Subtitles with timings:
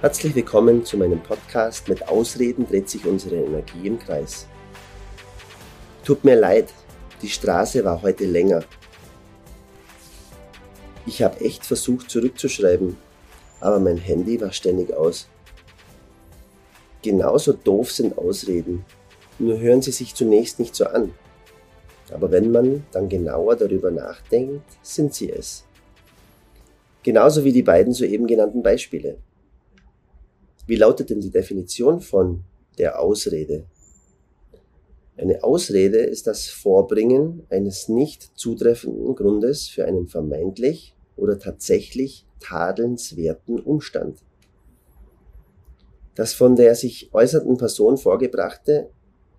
[0.00, 4.46] Herzlich willkommen zu meinem Podcast Mit Ausreden dreht sich unsere Energie im Kreis.
[6.04, 6.72] Tut mir leid,
[7.20, 8.62] die Straße war heute länger.
[11.06, 12.96] Ich habe echt versucht zurückzuschreiben,
[13.60, 15.28] aber mein Handy war ständig aus.
[17.02, 18.84] Genauso doof sind Ausreden,
[19.40, 21.12] nur hören sie sich zunächst nicht so an.
[22.12, 25.64] Aber wenn man dann genauer darüber nachdenkt, sind sie es.
[27.02, 29.18] Genauso wie die beiden soeben genannten Beispiele.
[30.66, 32.44] Wie lautet denn die Definition von
[32.76, 33.64] der Ausrede?
[35.16, 43.58] Eine Ausrede ist das Vorbringen eines nicht zutreffenden Grundes für einen vermeintlich oder tatsächlich tadelnswerten
[43.58, 44.18] Umstand.
[46.14, 48.90] Das von der sich äußernden Person vorgebrachte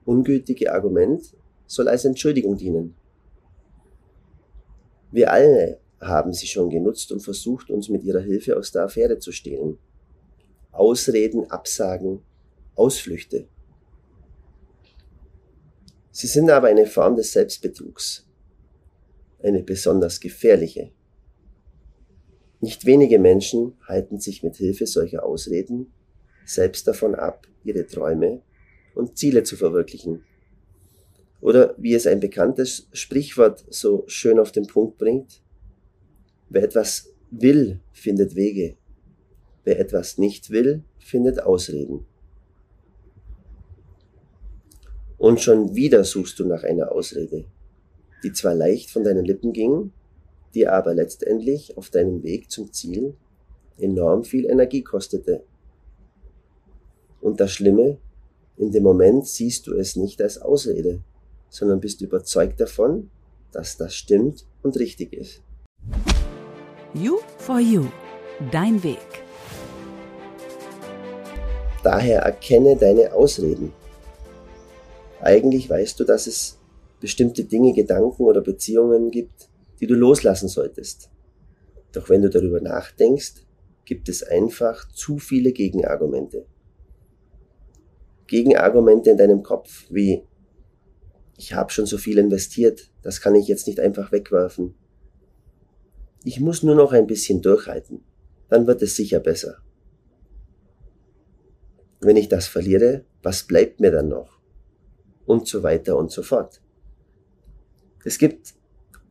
[0.05, 1.35] ungültige Argument
[1.69, 2.95] soll als Entschuldigung dienen.
[5.11, 9.19] Wir alle haben sie schon genutzt und versucht, uns mit ihrer Hilfe aus der Affäre
[9.19, 9.77] zu stehlen.
[10.71, 12.21] Ausreden, Absagen,
[12.75, 13.47] Ausflüchte.
[16.11, 18.25] Sie sind aber eine Form des Selbstbetrugs,
[19.43, 20.91] eine besonders gefährliche.
[22.61, 25.93] Nicht wenige Menschen halten sich mit Hilfe solcher Ausreden
[26.45, 28.41] selbst davon ab, ihre Träume
[28.95, 30.23] und Ziele zu verwirklichen.
[31.41, 35.41] Oder wie es ein bekanntes Sprichwort so schön auf den Punkt bringt,
[36.49, 38.75] wer etwas will, findet Wege,
[39.69, 42.05] Wer etwas nicht will, findet Ausreden.
[45.17, 47.45] Und schon wieder suchst du nach einer Ausrede,
[48.23, 49.91] die zwar leicht von deinen Lippen ging,
[50.55, 53.15] die aber letztendlich auf deinem Weg zum Ziel
[53.77, 55.43] enorm viel Energie kostete.
[57.21, 57.99] Und das Schlimme,
[58.57, 61.01] in dem Moment siehst du es nicht als Ausrede,
[61.49, 63.09] sondern bist überzeugt davon,
[63.51, 65.41] dass das stimmt und richtig ist.
[66.93, 67.85] You for You.
[68.51, 69.23] Dein Weg.
[71.83, 73.73] Daher erkenne deine Ausreden.
[75.21, 76.57] Eigentlich weißt du, dass es
[76.99, 79.49] bestimmte Dinge, Gedanken oder Beziehungen gibt,
[79.79, 81.09] die du loslassen solltest.
[81.91, 83.45] Doch wenn du darüber nachdenkst,
[83.85, 86.45] gibt es einfach zu viele Gegenargumente.
[88.27, 90.23] Gegenargumente in deinem Kopf wie
[91.39, 94.75] ich habe schon so viel investiert, das kann ich jetzt nicht einfach wegwerfen.
[96.25, 98.01] Ich muss nur noch ein bisschen durchhalten,
[98.49, 99.59] dann wird es sicher besser.
[102.01, 104.41] Wenn ich das verliere, was bleibt mir dann noch?
[105.25, 106.61] Und so weiter und so fort.
[108.03, 108.53] Es gibt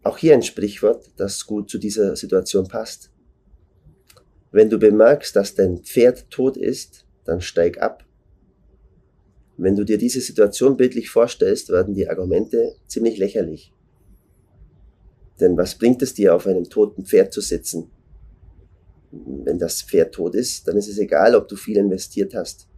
[0.02, 3.10] auch hier ein Sprichwort, das gut zu dieser Situation passt.
[4.50, 8.04] Wenn du bemerkst, dass dein Pferd tot ist, dann steig ab.
[9.58, 13.72] Wenn du dir diese Situation bildlich vorstellst, werden die Argumente ziemlich lächerlich.
[15.40, 17.90] Denn was bringt es dir, auf einem toten Pferd zu sitzen?
[19.10, 22.68] Wenn das Pferd tot ist, dann ist es egal, ob du viel investiert hast.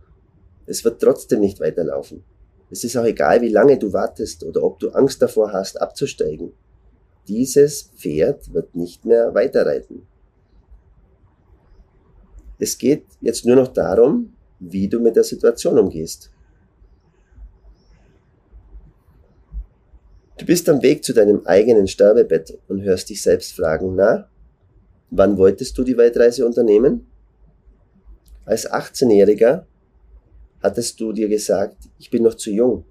[0.65, 2.25] Es wird trotzdem nicht weiterlaufen.
[2.71, 6.53] Es ist auch egal, wie lange du wartest oder ob du Angst davor hast, abzusteigen.
[7.29, 10.07] Dieses Pferd wird nicht mehr weiterreiten.
[12.59, 16.31] Es geht jetzt nur noch darum, wie du mit der Situation umgehst.
[20.41, 24.31] Du bist am Weg zu deinem eigenen Sterbebett und hörst dich selbst fragen, na,
[25.11, 27.07] wann wolltest du die Weltreise unternehmen?
[28.47, 29.67] Als 18-Jähriger
[30.63, 32.87] hattest du dir gesagt, ich bin noch zu jung.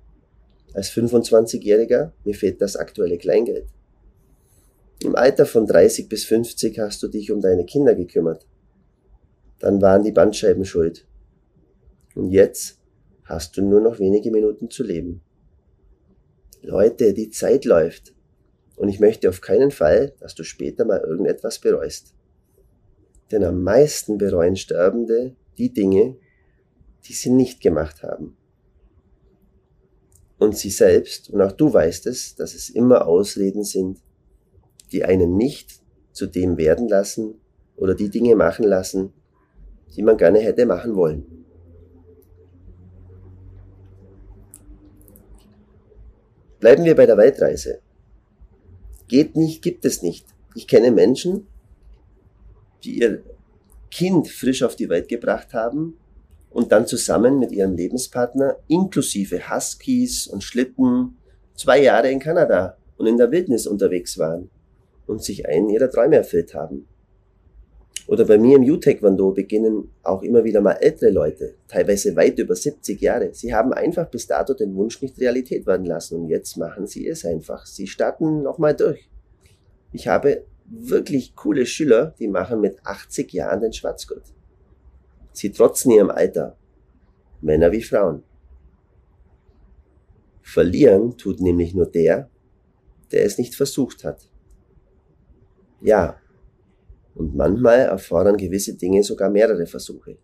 [0.75, 3.65] Als 25-Jähriger, mir fehlt das aktuelle Kleingeld.
[5.01, 8.45] Im Alter von 30 bis 50 hast du dich um deine Kinder gekümmert.
[9.57, 11.07] Dann waren die Bandscheiben schuld.
[12.13, 12.77] Und jetzt
[13.23, 15.23] hast du nur noch wenige Minuten zu leben.
[16.61, 18.13] Leute, die Zeit läuft.
[18.75, 22.13] Und ich möchte auf keinen Fall, dass du später mal irgendetwas bereust.
[23.31, 26.17] Denn am meisten bereuen Sterbende die Dinge,
[27.05, 28.37] die sie nicht gemacht haben.
[30.37, 33.99] Und sie selbst, und auch du weißt es, dass es immer Ausreden sind,
[34.91, 35.81] die einen nicht
[36.13, 37.35] zu dem werden lassen
[37.75, 39.13] oder die Dinge machen lassen,
[39.95, 41.38] die man gerne hätte machen wollen.
[46.59, 47.79] Bleiben wir bei der Weltreise.
[49.07, 50.25] Geht nicht, gibt es nicht.
[50.55, 51.47] Ich kenne Menschen,
[52.83, 53.23] die ihr
[53.91, 55.97] Kind frisch auf die Welt gebracht haben
[56.49, 61.17] und dann zusammen mit ihrem Lebenspartner inklusive Huskies und Schlitten
[61.55, 64.49] zwei Jahre in Kanada und in der Wildnis unterwegs waren
[65.07, 66.87] und sich einen ihrer Träume erfüllt haben.
[68.09, 72.55] Oder bei mir im U-Taekwondo beginnen auch immer wieder mal ältere Leute, teilweise weit über
[72.55, 73.35] 70 Jahre.
[73.35, 77.07] Sie haben einfach bis dato den Wunsch nicht Realität werden lassen und jetzt machen sie
[77.07, 77.67] es einfach.
[77.67, 79.07] Sie starten nochmal durch.
[79.93, 84.23] Ich habe wirklich coole Schüler, die machen mit 80 Jahren den Schwarzgurt.
[85.31, 86.57] Sie trotzen ihrem Alter.
[87.41, 88.23] Männer wie Frauen.
[90.41, 92.27] Verlieren tut nämlich nur der,
[93.11, 94.27] der es nicht versucht hat.
[95.79, 96.17] Ja,
[97.19, 100.17] und manchmal erfordern gewisse Dinge sogar mehrere Versuche.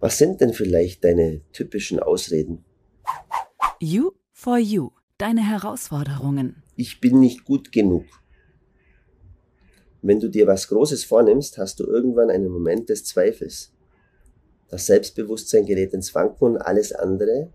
[0.00, 2.64] Was sind denn vielleicht deine typischen Ausreden?
[3.78, 4.90] You for you.
[5.18, 6.64] Deine Herausforderungen.
[6.74, 8.04] Ich bin nicht gut genug.
[10.02, 13.72] Wenn du dir was Großes vornimmst, hast du irgendwann einen Moment des Zweifels.
[14.68, 17.52] Das Selbstbewusstsein gerät ins Wanken und alles andere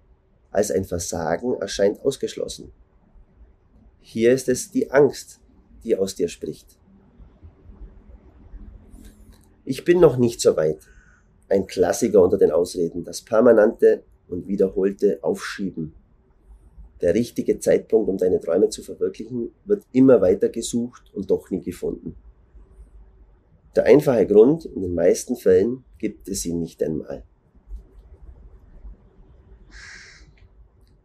[0.49, 2.71] als ein Versagen erscheint ausgeschlossen.
[3.99, 5.41] Hier ist es die Angst,
[5.83, 6.80] die aus dir spricht.
[9.71, 10.79] Ich bin noch nicht so weit.
[11.47, 15.93] Ein Klassiker unter den Ausreden, das permanente und wiederholte Aufschieben.
[16.99, 21.61] Der richtige Zeitpunkt, um deine Träume zu verwirklichen, wird immer weiter gesucht und doch nie
[21.61, 22.17] gefunden.
[23.73, 27.23] Der einfache Grund, in den meisten Fällen gibt es ihn nicht einmal.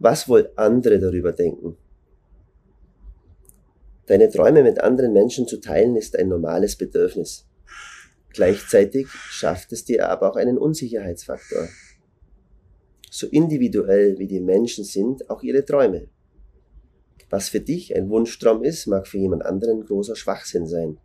[0.01, 1.77] Was wohl andere darüber denken?
[4.07, 7.47] Deine Träume mit anderen Menschen zu teilen ist ein normales Bedürfnis.
[8.37, 11.69] Gleichzeitig schafft es dir aber auch einen Unsicherheitsfaktor.
[13.11, 16.09] So individuell wie die Menschen sind, auch ihre Träume.
[17.31, 20.99] Was für dich ein Wunschtraum ist, mag für jemand anderen großer Schwachsinn sein.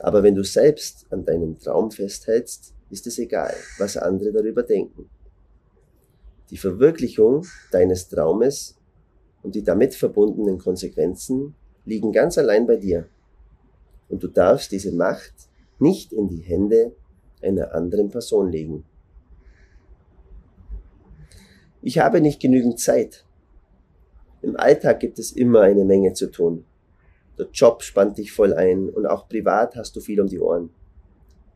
[0.00, 5.08] Aber wenn du selbst an deinem Traum festhältst, ist es egal, was andere darüber denken.
[6.50, 8.76] Die Verwirklichung deines Traumes
[9.44, 11.54] und die damit verbundenen Konsequenzen
[11.84, 13.08] liegen ganz allein bei dir.
[14.08, 15.32] Und du darfst diese Macht
[15.78, 16.94] nicht in die Hände
[17.42, 18.84] einer anderen Person legen.
[21.82, 23.26] Ich habe nicht genügend Zeit.
[24.40, 26.64] Im Alltag gibt es immer eine Menge zu tun.
[27.38, 30.70] Der Job spannt dich voll ein und auch privat hast du viel um die Ohren.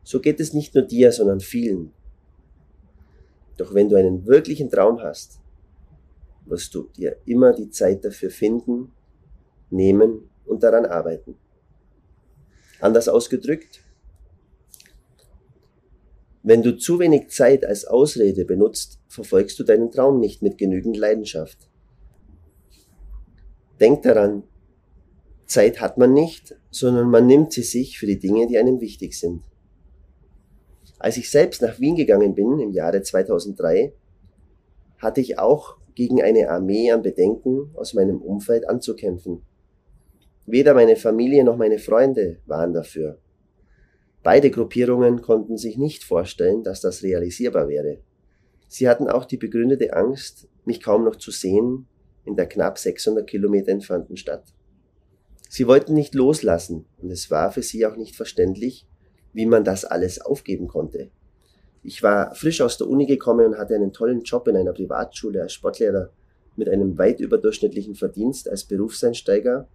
[0.03, 1.93] So geht es nicht nur dir, sondern vielen.
[3.57, 5.39] Doch wenn du einen wirklichen Traum hast,
[6.45, 8.91] wirst du dir immer die Zeit dafür finden,
[9.69, 11.37] nehmen und daran arbeiten.
[12.81, 13.83] Anders ausgedrückt,
[16.43, 20.97] wenn du zu wenig Zeit als Ausrede benutzt, verfolgst du deinen Traum nicht mit genügend
[20.97, 21.69] Leidenschaft.
[23.79, 24.43] Denk daran,
[25.45, 29.17] Zeit hat man nicht, sondern man nimmt sie sich für die Dinge, die einem wichtig
[29.17, 29.41] sind.
[30.99, 33.93] Als ich selbst nach Wien gegangen bin im Jahre 2003,
[34.97, 39.41] hatte ich auch gegen eine Armee an Bedenken aus meinem Umfeld anzukämpfen.
[40.45, 43.17] Weder meine Familie noch meine Freunde waren dafür.
[44.21, 47.99] Beide Gruppierungen konnten sich nicht vorstellen, dass das realisierbar wäre.
[48.67, 51.87] Sie hatten auch die begründete Angst, mich kaum noch zu sehen
[52.25, 54.53] in der knapp 600 Kilometer entfernten Stadt.
[55.47, 58.85] Sie wollten nicht loslassen und es war für sie auch nicht verständlich,
[59.33, 61.09] wie man das alles aufgeben konnte.
[61.81, 65.41] Ich war frisch aus der Uni gekommen und hatte einen tollen Job in einer Privatschule
[65.41, 66.11] als Sportlehrer
[66.55, 69.67] mit einem weit überdurchschnittlichen Verdienst als Berufseinsteiger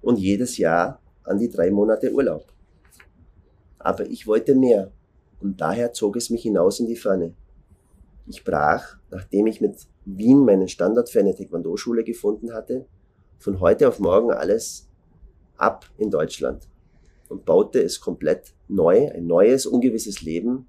[0.00, 2.55] und jedes Jahr an die drei Monate Urlaub.
[3.86, 4.90] Aber ich wollte mehr
[5.40, 7.36] und daher zog es mich hinaus in die Ferne.
[8.26, 12.86] Ich brach, nachdem ich mit Wien meinen Standort für eine Taekwondo-Schule gefunden hatte,
[13.38, 14.88] von heute auf morgen alles
[15.56, 16.66] ab in Deutschland
[17.28, 20.66] und baute es komplett neu, ein neues, ungewisses Leben,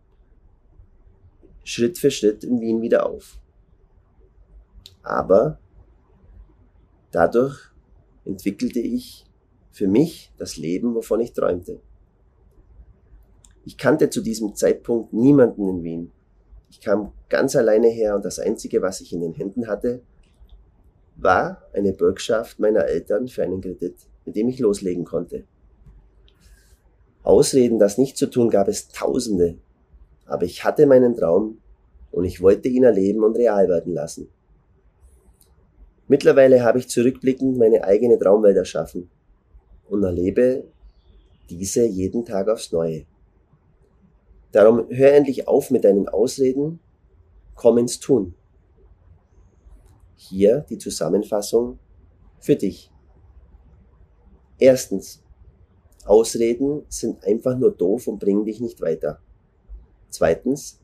[1.64, 3.40] Schritt für Schritt in Wien wieder auf.
[5.02, 5.58] Aber
[7.10, 7.72] dadurch
[8.26, 9.26] entwickelte ich
[9.72, 11.82] für mich das Leben, wovon ich träumte.
[13.68, 16.12] Ich kannte zu diesem Zeitpunkt niemanden in Wien.
[16.70, 20.02] Ich kam ganz alleine her und das Einzige, was ich in den Händen hatte,
[21.18, 25.44] war eine Bürgschaft meiner Eltern für einen Kredit, mit dem ich loslegen konnte.
[27.24, 29.58] Ausreden, das nicht zu tun, gab es tausende,
[30.26, 31.58] aber ich hatte meinen Traum
[32.14, 34.30] und ich wollte ihn erleben und real werden lassen.
[36.08, 39.10] Mittlerweile habe ich zurückblickend meine eigene Traumwelt erschaffen
[39.90, 40.64] und erlebe
[41.50, 43.06] diese jeden Tag aufs Neue.
[44.58, 46.80] Darum hör endlich auf mit deinen Ausreden,
[47.54, 48.34] komm ins Tun.
[50.16, 51.78] Hier die Zusammenfassung
[52.40, 52.92] für dich.
[54.58, 55.22] Erstens.
[56.06, 59.22] Ausreden sind einfach nur doof und bringen dich nicht weiter.
[60.10, 60.80] Zweitens.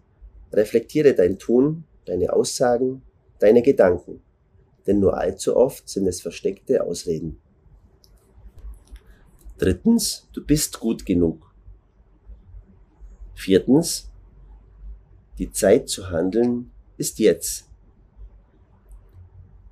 [0.52, 3.02] Reflektiere dein Tun, deine Aussagen,
[3.40, 4.22] deine Gedanken.
[4.86, 7.42] Denn nur allzu oft sind es versteckte Ausreden.
[9.58, 10.30] Drittens.
[10.32, 11.53] Du bist gut genug.
[13.34, 14.10] Viertens.
[15.38, 17.68] Die Zeit zu handeln ist jetzt.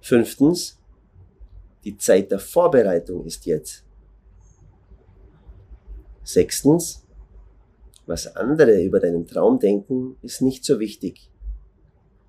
[0.01, 0.79] Fünftens.
[1.83, 3.85] Die Zeit der Vorbereitung ist jetzt.
[6.23, 7.05] Sechstens.
[8.05, 11.29] Was andere über deinen Traum denken, ist nicht so wichtig,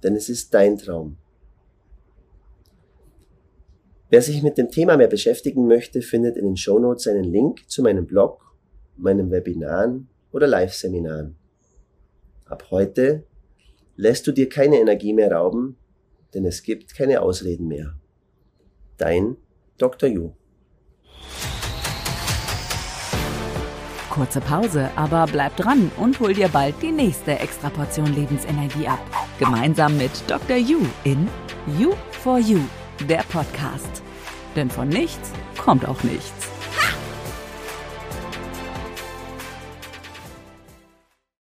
[0.02, 1.16] denn es ist dein Traum.
[4.10, 7.82] Wer sich mit dem Thema mehr beschäftigen möchte, findet in den Shownotes einen Link zu
[7.82, 8.54] meinem Blog,
[8.96, 11.36] meinen Webinaren oder Live-Seminaren.
[12.46, 13.24] Ab heute
[13.96, 15.76] lässt du dir keine Energie mehr rauben,
[16.34, 17.94] denn es gibt keine Ausreden mehr.
[18.96, 19.36] Dein
[19.78, 20.08] Dr.
[20.08, 20.32] Yu.
[24.10, 29.00] Kurze Pause, aber bleib dran und hol dir bald die nächste Extraportion Lebensenergie ab.
[29.38, 30.56] Gemeinsam mit Dr.
[30.56, 31.28] Yu in
[31.78, 32.60] You for You,
[33.08, 34.02] der Podcast.
[34.54, 36.51] Denn von nichts kommt auch nichts.